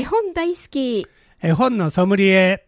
[0.00, 1.06] 絵本大好き。
[1.42, 2.64] 絵本のソムリエ。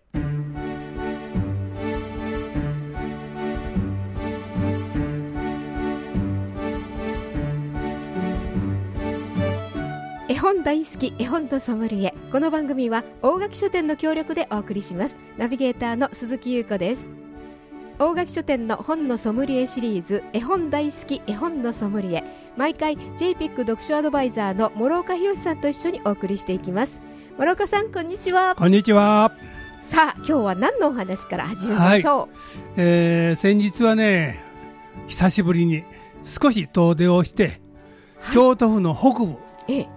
[10.29, 12.12] 絵本大好き絵本とソムリエ。
[12.30, 15.17] この番組は大垣書店の協力でお送りします。
[15.39, 17.09] ナビゲーターの鈴木優子です。
[17.99, 22.43] 大垣書店の本のソムリエシリーズ絵本大好き絵本のソムリエ。
[22.57, 27.01] 毎回 JPIC 読書アドバイザーの諸岡博さんと一緒にお送りしていきます
[27.39, 28.55] 諸岡さんこんにちは。
[28.55, 29.32] こんにちは。
[29.90, 32.28] さあ今日は何のお話から始めましょう、
[32.77, 34.41] えー、先日はね、
[35.09, 35.84] 久しぶりに
[36.25, 37.61] 少し遠出をして、
[38.33, 39.37] 京都府の北部
[39.69, 39.89] ええ。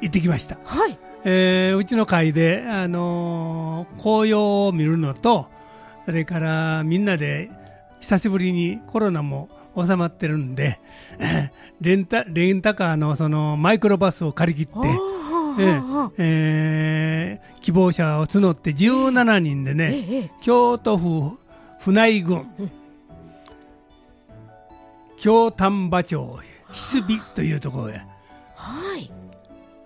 [0.00, 0.58] 行ってきました。
[0.64, 0.98] はい。
[1.24, 5.48] えーうちの会で、あのー紅葉を見るのと、
[6.06, 7.50] それからみんなで
[8.00, 10.80] 久しぶりにコロナも収まってるんで、
[11.80, 14.88] レンタレンタカーのそのマイクロバスを借り切って、
[16.18, 21.38] え希望者を募って17人でね、ええ京都府
[21.80, 22.46] 船井郡、
[25.18, 26.38] 京丹波町
[26.70, 27.92] 菱美というところへ。
[28.54, 29.10] はい。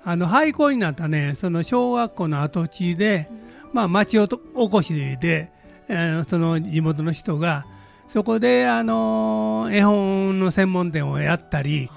[0.05, 3.31] あの廃校になったねその小学校の跡地で、
[3.73, 4.29] まあ、町お
[4.69, 5.53] こしで、
[5.89, 7.67] えーその地元の人が
[8.09, 11.89] そこで、あのー絵本の専門店をやったり、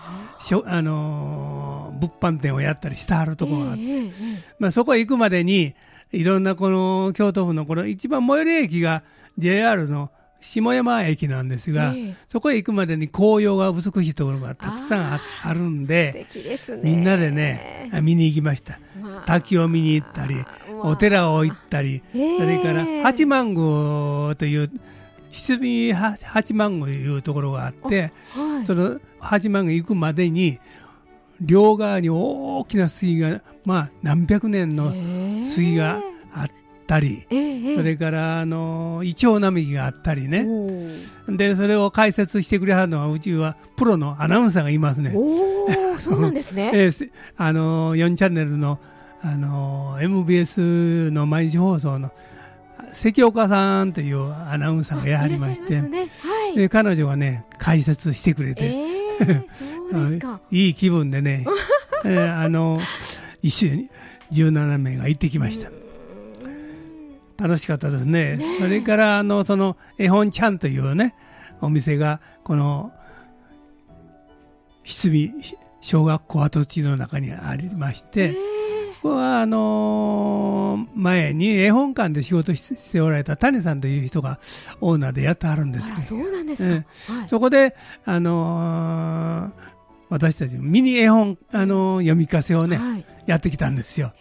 [0.45, 3.81] しょあのー物販店をやったりしてはるところがあって。
[3.81, 4.11] ええええ
[4.59, 5.73] まあ、そこへ行くまでに
[6.11, 9.03] いろんなこの京都府のこの一番最寄り駅が
[9.37, 12.15] JR の下山駅なんですが、ええ。
[12.27, 16.79] そこへ行くまでに紅葉が美しいところがたくさんああるんでね。
[16.83, 18.79] みんなでね見に行きました。
[19.01, 19.21] まあ。
[19.25, 20.45] 滝を見に行ったりま
[20.83, 20.87] あ。
[20.89, 22.37] お寺を行ったりええ。
[22.37, 24.69] それから八幡宮という
[25.35, 28.65] 七味八幡宮というところがあってはい。
[28.65, 30.59] その八幡宮行くまでに
[31.41, 34.91] 両側に大きな水がまあ何百年の
[35.43, 36.01] 水が
[36.33, 36.51] あっ
[36.87, 37.75] たり、ええええ。
[37.75, 40.47] それからあのイチョウ並木があったりね、
[41.27, 45.13] でそれを解説してくれはるのはうちはプロのアナウンサーがいますね。
[45.99, 46.71] そうなんですね。
[46.73, 48.79] えーせあの4チャンネルの
[49.21, 52.11] あの MBS の毎日放送の
[52.93, 56.09] 関岡さんというアナウンサーがやはりましてね。
[56.21, 56.55] はい。
[56.55, 58.69] で彼女がね解説してくれて、え
[59.21, 59.45] え
[59.91, 60.39] そうですか。
[60.51, 61.45] いい気分でね、
[62.05, 62.79] えーあの
[63.41, 63.89] 一緒に
[64.31, 65.69] 17名が行ってきました。
[67.37, 68.39] 楽しかったですね。
[68.59, 71.15] それからあのその絵本ちゃんというね
[71.61, 72.91] お店がこの
[74.83, 75.33] ひ美
[75.81, 78.39] 小学校跡地の中にありまして、こ
[79.05, 84.39] こはあのー前に絵本館で仕事ししておられた谷さんという人が
[84.81, 86.69] オーナーでやってはるんですけどそうなんですか。
[86.69, 86.73] え
[87.13, 87.29] はい。
[87.29, 89.75] そこで、あのー
[90.07, 93.05] 私たちミニ絵本、あのー読み聞かせをね、はい。
[93.27, 94.13] やってきたんですよ。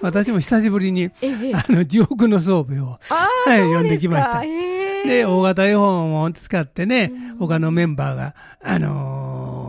[0.00, 2.98] 私も久しぶりに、ええあの、地獄の装備を、は
[3.54, 9.59] い読んできましたで、大型絵本を使ってねうん、他のメンバーが、あのー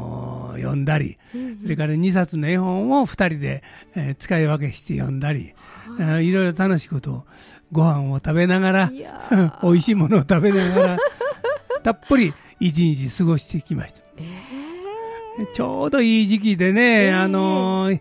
[0.62, 3.64] 読んだり、うんそれから2冊の絵本を2人で、
[3.96, 5.54] えー使い分けして読んだり、
[6.00, 7.24] あーいろいろ楽しいことを、
[7.72, 8.92] ご飯を食べながら
[9.64, 10.98] 美味しいものを食べながら、
[11.84, 14.02] たっぷり一日過ごしてきました。
[15.54, 18.00] ちょうどいい時期でね、えあのー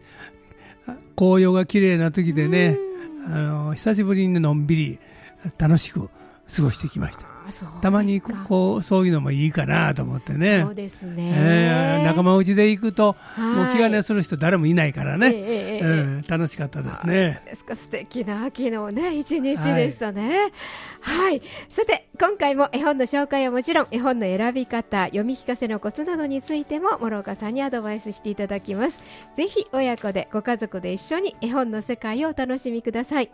[1.17, 2.79] 紅葉が綺麗な時でね、
[3.27, 4.99] あのー久しぶりにのんびり
[5.59, 6.09] 楽しく
[6.55, 7.30] 過ごしてきました。
[7.83, 10.63] たまにここうそういうのもいいかなと思ってね。
[10.65, 10.75] そう。
[10.75, 11.33] ですね。
[11.35, 13.55] えー仲間内で行くと、はい。
[13.57, 15.81] もう気兼ねする人誰もいないからね、ええええええ。
[15.83, 15.87] う
[16.19, 17.43] ん楽しかったですね。
[17.45, 17.77] ですか。
[17.77, 20.53] 素敵な秋のね一日でしたね。
[21.01, 28.99] はい、さて今回も絵本の紹介はもちろん絵本の選び方読み聞かせのコツなどについても諸岡さんにアドバイスしていただきます。
[29.35, 33.31] ぜひ親子でご家族で一緒に絵本の世界をお楽しみください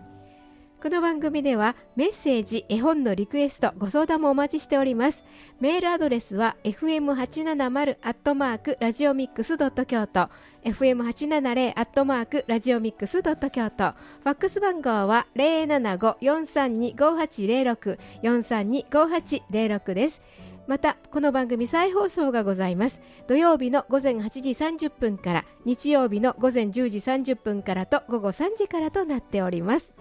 [0.86, 5.24] この番組ではメッセージ、絵本のリクエスト、ご相談もお待ちしております。
[5.58, 10.28] メールアドレスは fm870 アットマークラジオミックスドット京都
[10.64, 20.22] fm870 アットマークラジオミックスドット京都ファックス番号は075-432-5806 432-5806です。
[20.68, 23.00] また、この番組再放送がございます。
[23.26, 29.96] 土曜日の午前8時30分から、日曜日の午前10時30分からと午後3時からとなっております。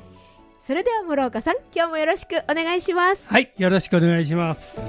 [0.65, 3.21] それでは諸岡さん、今日もよろしくお願いします。
[3.27, 4.81] はい、よろしくお願いします。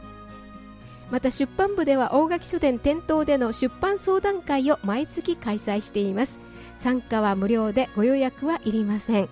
[1.10, 6.38] また出版部では大垣書店店頭での出版相談会を毎月開催しています。
[6.78, 9.28] 参加は無料でご予約はいりません。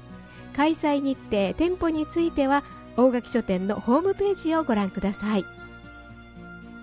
[0.57, 2.63] 開催日程店舗については
[2.97, 5.45] 大垣書店のホームページをご覧ください。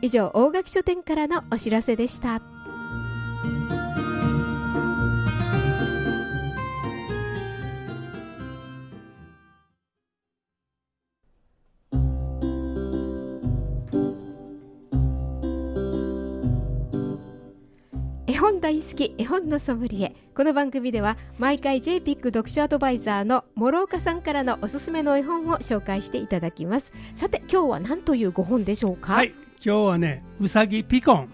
[0.01, 2.41] 以上大垣書店からのお知らせでした。
[18.91, 20.13] 好き絵本のソムリエ。
[20.35, 26.91] この番組では毎回 JPIC 読書アドバイザーの諸岡さんからのおすすめの絵本を紹介していただきます。
[27.15, 29.13] さて今日は何というご本でしょうか？
[29.13, 29.33] はい。
[29.65, 31.29] 今日はねうさぎピコン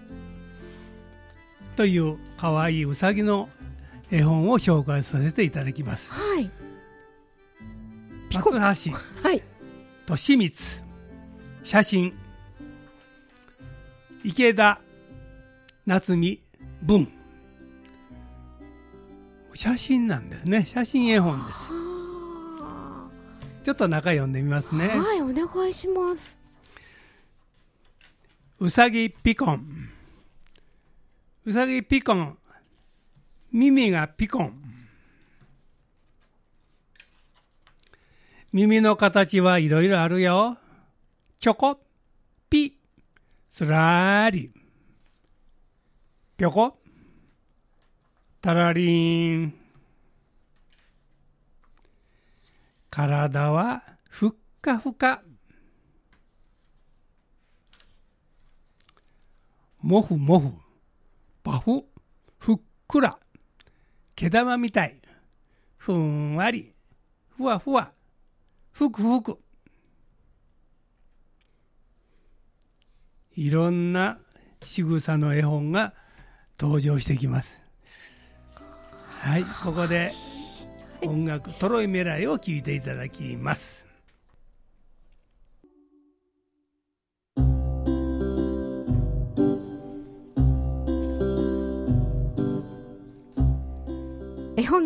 [1.74, 3.48] というかわいいうさぎの
[4.12, 6.12] 絵本を紹介させていただきます。
[6.12, 6.48] はい。
[8.32, 9.42] 松橋はい。
[10.08, 10.52] 利光
[11.64, 12.12] 写真
[14.22, 14.78] 池田
[15.86, 16.40] 夏美
[16.82, 17.08] 文
[19.58, 20.64] 写真なんですね。
[20.64, 21.72] 写真絵本です。
[21.72, 23.10] は
[23.64, 24.88] ちょっと中読んでみますね。
[24.94, 26.36] あはいお願いします。
[28.60, 29.90] うさぎピコン。
[31.44, 32.38] うさぎピコン。
[33.50, 34.52] 耳がピコン。
[38.52, 40.56] 耳の形はいろいろあるよ。
[41.40, 41.80] ちょこ
[42.48, 42.78] ピ。
[43.50, 44.52] すらーり
[46.36, 46.77] ぴょこ
[48.40, 49.54] たらりーん
[52.90, 54.30] 体はふっ
[54.60, 55.22] かふか。
[59.80, 60.52] もふもふ。
[61.44, 61.84] パフ。
[62.38, 62.56] ふっ
[62.88, 63.18] くら。
[64.16, 65.00] 毛玉みたい。
[65.76, 66.72] ふんわり。
[67.36, 67.92] ふわふわ。
[68.72, 69.38] ふくふく。
[73.36, 74.18] いろんな
[74.64, 75.94] 仕草の絵本が
[76.58, 77.67] 登場してきます。
[79.28, 80.10] はい ここで
[81.02, 83.87] 音楽「トロイメライ」を聴いていただきます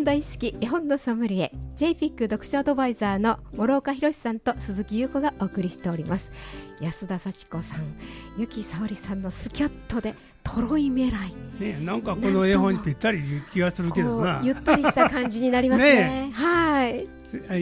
[0.03, 6.29] 本大好き絵本のソムリエ JPIC 読書アドバイザーの諸岡博さんと鈴木優子がお送りしております。
[6.81, 7.95] 安田幸子さん
[8.37, 10.13] 由紀沙織さんのスキャットで
[10.43, 13.21] トロイメライねなんかこの絵本にぴったり
[13.53, 14.41] 気がするけどな。
[14.43, 15.93] ゆったりした感じになりますね。
[16.27, 17.07] ねはい。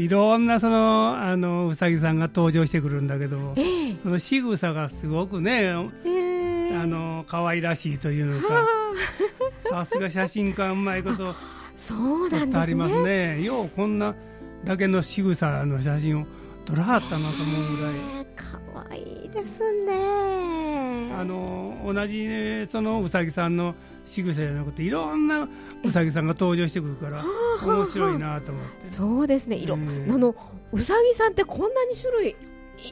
[0.04, 3.96] いろんなそのあのうさぎさんが登場してくるんだけどええ。
[4.02, 6.76] その仕草がすごくねええ。
[6.76, 8.66] あの可愛らしいというのはか
[9.69, 9.86] あ。
[9.86, 11.36] さすが写真家うまいこと
[11.81, 13.38] そう撮なんですってありますね。
[13.38, 14.16] ねようこんな
[14.64, 16.26] だけの仕草の写真を
[16.66, 17.95] 撮らはったなと思うぐらい。
[17.95, 21.11] ええかわいいですね。
[21.18, 25.47] あの同じ、ね、そのうさぎさんの仕草じゃなくていろんな
[25.83, 27.23] うさぎさんが登場してくるから
[27.66, 29.56] 面白いなと思って、そうですね。
[29.57, 30.11] 色、うん。
[30.11, 30.35] あの
[30.71, 32.35] うさぎさんってこんなに種類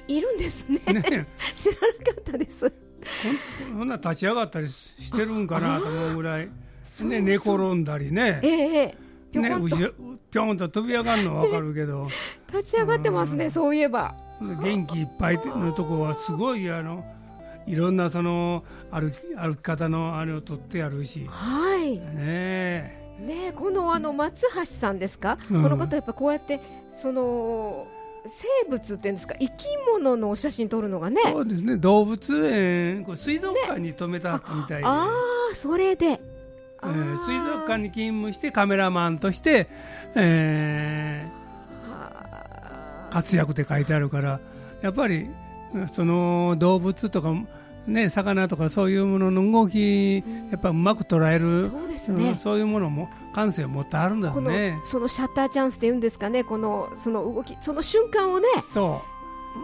[0.08, 0.80] いいるんですね。
[0.86, 2.72] ね、 知らなかったです。
[3.24, 6.50] ほんそんな立ち上がったりしてるんかなと思うぐらい、
[7.06, 8.40] ね、寝転んだりね。
[8.44, 8.98] ええええ。
[9.32, 9.64] ぴょんと。
[9.66, 9.76] うし
[10.32, 12.08] ぴょんと飛び上がるのは分かるけど。
[12.52, 13.52] 立ち上がってますね、うん。
[13.52, 14.16] そういえば。
[14.42, 17.04] 元気いっぱいのとこはすごいあの
[17.68, 21.26] いろんなその歩き歩き方のあれを取ってあるし。
[21.28, 21.98] はい。
[21.98, 23.00] ねえ。
[23.20, 25.64] ねこのあの松橋さんですか、うん。
[25.64, 27.86] この方やっぱこうやってその
[28.64, 29.36] 生物っていうんですか？
[29.40, 31.22] 生き物のお写真撮るのがね。
[31.26, 31.76] そうですね。
[31.78, 36.22] 動物園これ水族館に泊めたみたいで、ああそれで、
[36.84, 39.68] えー水族館に勤務してカメラマンとして、
[40.16, 41.40] えー
[43.12, 44.40] 活躍って書いてあるから
[44.82, 45.30] やっぱり
[45.92, 47.34] その動物とか、
[47.88, 54.80] ね、魚とかそういうものの動きやっぱうまく捉えるそうですうんね、そういうものも感性を持ってあるんだこのね。
[54.86, 56.44] そのシャッターチャンスっていうんですかね。
[56.44, 58.48] このその動きその瞬間をね。
[58.74, 59.02] そ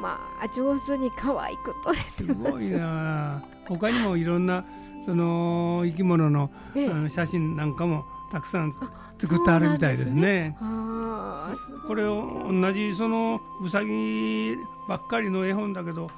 [0.02, 2.34] まあ上手に可愛く撮れてす。
[2.34, 4.64] ごいな他にもいろんな
[5.06, 6.84] その生き物のあえ。
[6.86, 8.74] えの写真なんかもたくさん
[9.20, 10.58] 作ってあるみたいですね。
[10.60, 14.56] ああこれを同じそのうさぎ
[14.88, 16.10] ばっかりの絵本だけど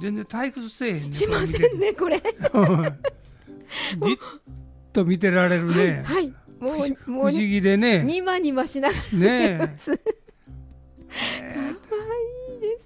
[0.00, 2.24] 全然退屈せえへんねしませんねこれ、 じっ
[4.92, 8.02] と見てられるね、はい、はい、もう不もう思議でね。
[8.02, 10.02] にまにましながらねす可
[11.14, 11.58] 愛
[12.56, 12.78] いで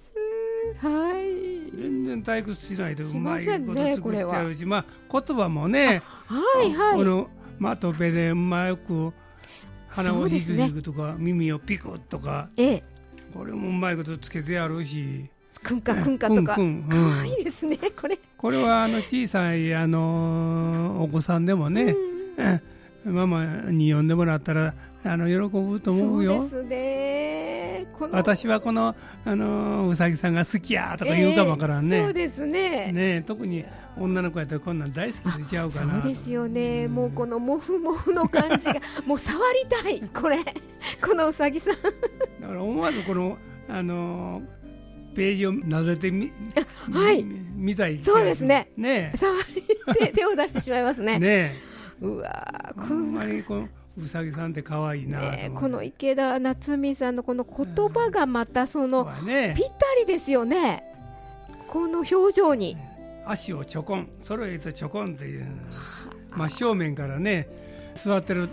[0.79, 0.85] す。
[0.85, 1.52] はい
[1.83, 6.97] 全然退屈しないでうしまいこと作ってあるし、まあ言葉もねはいはい。
[6.97, 9.11] このまとぺでうまく
[9.89, 12.83] 鼻をひくひくとか、耳をピクッとかええ。
[13.33, 15.29] これもうまいことつけてあるし。
[15.61, 16.55] くんかくんかとか。
[16.55, 18.17] くんくん可愛いですねこれ。
[18.37, 21.95] これはあの小さいあのお子さんでもね、
[22.37, 22.61] え
[23.05, 24.73] ママに呼んでもらったら
[25.05, 26.37] あの喜ぶと思うよ。
[26.37, 27.87] そうですね。
[28.11, 28.95] 私はこの
[29.25, 31.97] あのうさぎさんが好きやとか言うかもわからんね。
[31.97, 32.91] ええそうですね。
[32.91, 33.65] ね特に
[33.97, 36.01] 女の子やったらこんなん大好きでちゃうかな。
[36.01, 40.37] そうですよね、もうこのモフモフの感じが もう触りたいこれ。
[41.05, 41.73] このうさぎさん。
[41.75, 44.41] だから思わずこのあの
[45.15, 46.31] ページをなぜてみ、
[46.91, 47.23] はい。
[47.23, 48.01] み見たい。
[48.01, 48.69] そうですね。
[48.77, 49.63] ね触り
[49.99, 51.19] 手手を出してしまいますね。
[51.19, 51.55] ね
[52.01, 60.83] うわこのんまにこのうさぎさんって可愛いなねこの池田夏美さんのこの言葉がまたそのぴったりですよね。
[61.67, 62.77] この表情に。
[63.25, 64.09] 足をちょこん。
[64.21, 65.47] 揃えてちょこんっていう。
[66.31, 67.47] 真正面からね
[67.95, 68.49] 座ってる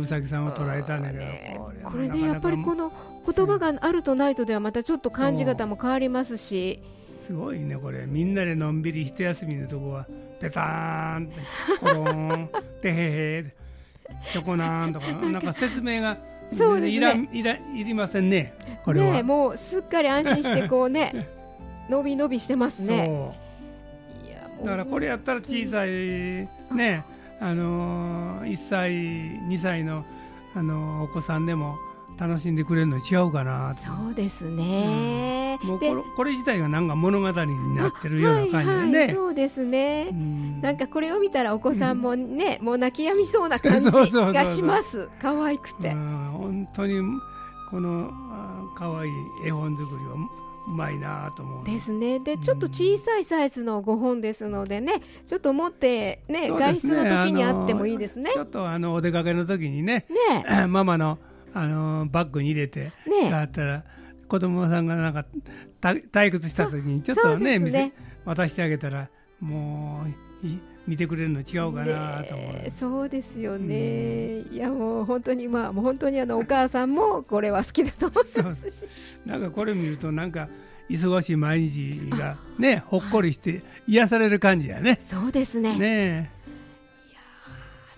[0.00, 2.92] うさぎさんを捉えたんだけど、ねはこれねやっぱりこの
[3.24, 6.80] 言葉があるとないとではまたちょっと感じ方も変わりますし。
[7.20, 8.06] すごいねこれ。
[8.06, 10.06] みんなでのんびり一休みのとこは
[10.40, 11.40] ペターンって
[11.78, 13.61] コロンてへへ
[14.32, 16.16] チョコなんとかなんか説明が
[16.56, 16.96] そうですね。
[16.96, 18.54] いらんいらいりませんね
[18.84, 21.28] これは、ねもうすっかり安心してこうね
[21.88, 23.04] 伸び伸びしてますね。
[23.06, 23.34] そ
[24.24, 24.28] う。
[24.28, 24.64] いやもう。
[24.64, 25.88] だからこれやったら小さい
[26.74, 27.04] ね
[27.40, 30.04] あのー、1歳2歳の、
[30.54, 31.76] あのーお子さんでも
[32.22, 33.82] 楽しんでくれるの違うかなと。
[33.82, 39.12] そうですね、でもうこれこれ自体がなんか物語になってるような感じではいはい、ね。
[39.12, 40.60] そうですね、うん。
[40.60, 45.08] なんかこれを見たらお子さんもね、もう泣き止みそうな感じがします。
[45.20, 46.28] 可愛くて、うん。
[46.32, 47.00] 本当に
[47.68, 49.12] このあ可愛い
[49.46, 50.12] 絵本作りは
[50.68, 51.64] うまいなと思う。
[51.64, 52.20] ですね。
[52.20, 56.50] でちょっと小さいサイズの5本ですのでねちょっと持ってねね。
[56.50, 58.30] 外出の時にあってもいいですね。
[58.32, 60.06] ちょっとあのお出かけの時にね、
[60.48, 61.18] ね ママの
[61.54, 63.30] あのバッグに入れてね。
[63.30, 63.84] があったら
[64.28, 65.24] 子供さんがなんか
[65.80, 67.58] た退屈した時にちょっとねね。
[67.58, 67.92] 見せ
[68.24, 69.08] 渡してあげたら
[69.40, 70.04] も
[70.42, 72.52] うい見てくれるの違うかなと思う。
[72.52, 78.84] ねそうですよね、いやもう本当にまあもう本当にあのお母さんもこれは好きだと思いますし。
[79.24, 80.48] なんかこれ見るとなんか
[80.90, 84.98] 忙しい毎日がねほっこりして癒される感じやね。
[85.00, 85.78] そうですね。
[85.78, 86.30] ね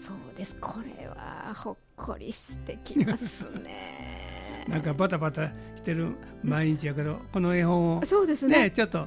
[0.06, 0.54] そうです。
[0.60, 3.22] これはほっこりしてきます
[3.62, 4.64] ね。
[4.66, 6.08] え なんかバタバタしてる
[6.42, 8.64] 毎日やけどこの絵本をそうですね。
[8.64, 9.06] ねちょっと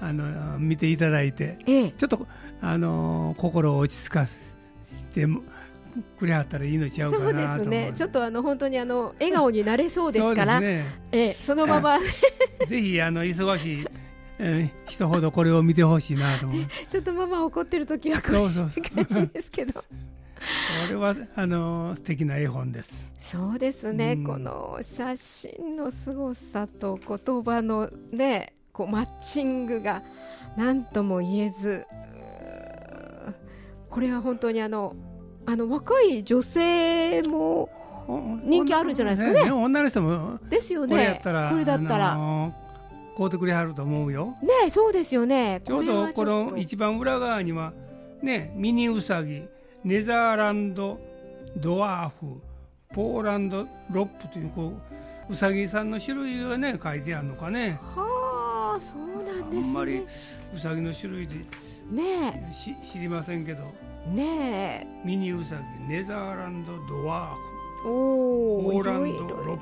[0.00, 1.90] あの見ていただいてええ。
[1.92, 2.26] ちょっと
[2.60, 4.34] あの心を落ち着かせ
[5.14, 5.42] ても
[6.18, 7.46] くれはったらいいのちゃうかそうで。
[7.46, 7.92] すね。
[7.94, 11.98] ちょっとあの本当にあの笑顔になれそうですからそうですええそのまま。
[11.98, 12.04] ね、
[12.66, 13.86] ぜひあの忙しい、
[14.38, 16.64] えー人ほどこれを見てほしいなと思う。
[16.88, 18.68] ちょっとママ怒ってる時はこそうそう。
[18.94, 19.82] 感じですけど
[20.36, 23.04] これはあの素敵な絵本です。
[23.18, 24.24] そうですね、うん。
[24.24, 30.02] この写真の凄さと言葉のねこうマッチングが
[30.56, 31.86] 何とも言えず
[33.90, 34.94] これは本当にあの
[35.46, 37.70] あの若い女性も
[38.44, 39.50] 人気あるんじゃないですかね。
[39.50, 42.66] 女の人もですよこれやねったら、これだったら、あのー
[43.16, 44.36] 買うてくれはると思うよ。
[44.42, 45.62] ねそうですよね。
[45.64, 47.72] ちょうどこの一番裏側には
[48.22, 49.44] ねミニウサギ、
[49.86, 50.98] ネザーランド
[51.58, 52.40] ドワーフ、
[52.92, 54.72] ポーランドロップというこ
[55.30, 57.78] うウサギさんの種類がね書いてあるのかね。
[57.94, 60.06] はあそうなんあですんまりね
[60.56, 61.36] ウサギの種類で
[61.92, 63.62] ねし知りませんけど、
[64.08, 64.10] え。
[64.10, 67.34] ねミニウサギ、ネザーランドドワー
[67.84, 69.56] フ、えおおポーランドいろいろロッ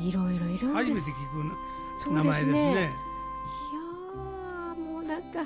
[0.00, 2.72] プいろいろいるん初めて聞く名前ですね。
[2.72, 5.44] いやーもうなんか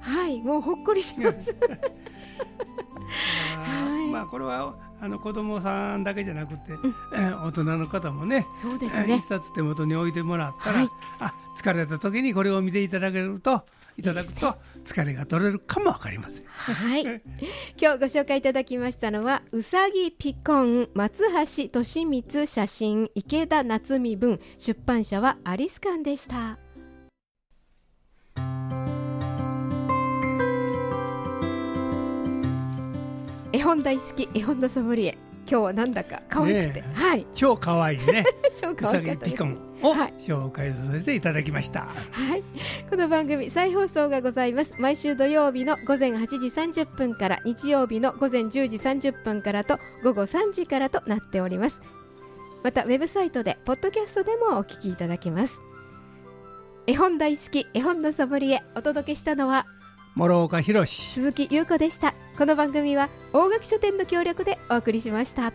[0.00, 1.36] はいもうほっこりします。
[1.68, 2.81] あ
[3.12, 4.08] はい。
[4.08, 6.72] ーまあこれはあの子供さんだけじゃなくて、
[7.12, 9.16] 大人の方もねそうですね。
[9.16, 10.88] 一冊手元に置いてもらったら、はい。
[11.18, 13.64] あ疲れた時にこれを見ていただけると
[13.98, 16.44] いただくと疲れが取れるかもわかりません。
[16.46, 17.02] はい。
[17.80, 26.58] 今日ご紹介いただきましたのはうさぎピコン松橋利光写真池田夏美文出版社はアリスカンでした
[33.62, 35.18] 本大好き絵本のソムリエ。
[35.48, 36.98] 今日はなんだか可愛くて、ねえ。
[36.98, 37.26] はい。
[37.34, 38.24] 超可愛いね。
[38.54, 39.30] 超う可さ愛かったです。
[39.30, 40.14] ぎピコンをはい。
[40.18, 41.80] 紹介させていただきました。
[42.10, 42.42] はい、
[42.88, 44.74] この番組再放送がございます。
[44.78, 51.80] 毎週土曜日の午前8時30分から日曜日の午前10時30分からと午後3時からとなっております。
[52.62, 55.58] またウェブサイトでポッドキャストでもお聞きいただけます。
[56.86, 59.66] 絵本大好き絵本のソムリエお届けしたのは
[60.16, 65.52] 諸岡博史鈴木優子でしたこの番組は大垣書店の協力でお送りしました。